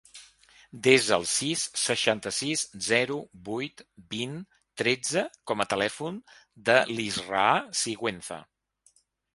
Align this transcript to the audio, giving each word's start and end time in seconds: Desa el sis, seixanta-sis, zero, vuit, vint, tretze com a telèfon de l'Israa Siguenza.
Desa 0.85 1.11
el 1.17 1.25
sis, 1.31 1.65
seixanta-sis, 1.81 2.63
zero, 2.87 3.19
vuit, 3.51 3.85
vint, 4.15 4.35
tretze 4.85 5.25
com 5.53 5.63
a 5.63 5.69
telèfon 5.77 6.19
de 6.71 6.81
l'Israa 6.97 7.49
Siguenza. 7.85 8.43